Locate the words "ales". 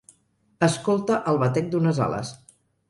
2.09-2.35